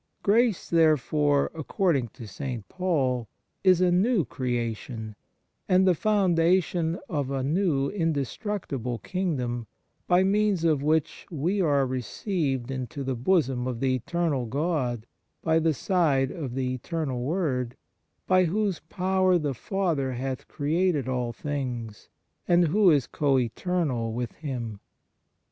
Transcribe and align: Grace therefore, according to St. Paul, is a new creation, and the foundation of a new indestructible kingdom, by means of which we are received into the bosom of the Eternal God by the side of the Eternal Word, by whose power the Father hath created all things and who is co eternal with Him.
Grace 0.23 0.67
therefore, 0.67 1.51
according 1.53 2.07
to 2.07 2.25
St. 2.27 2.67
Paul, 2.67 3.27
is 3.63 3.81
a 3.81 3.91
new 3.91 4.25
creation, 4.25 5.15
and 5.69 5.87
the 5.87 5.93
foundation 5.93 6.99
of 7.07 7.29
a 7.29 7.43
new 7.43 7.89
indestructible 7.91 8.97
kingdom, 8.97 9.67
by 10.07 10.23
means 10.23 10.63
of 10.63 10.81
which 10.81 11.27
we 11.29 11.61
are 11.61 11.85
received 11.85 12.71
into 12.71 13.03
the 13.03 13.13
bosom 13.13 13.67
of 13.67 13.79
the 13.79 13.93
Eternal 13.93 14.47
God 14.47 15.05
by 15.43 15.59
the 15.59 15.71
side 15.71 16.31
of 16.31 16.55
the 16.55 16.73
Eternal 16.73 17.21
Word, 17.21 17.75
by 18.25 18.45
whose 18.45 18.79
power 18.79 19.37
the 19.37 19.53
Father 19.53 20.13
hath 20.13 20.47
created 20.47 21.07
all 21.07 21.31
things 21.31 22.09
and 22.47 22.69
who 22.69 22.89
is 22.89 23.05
co 23.05 23.37
eternal 23.37 24.11
with 24.11 24.31
Him. 24.37 24.79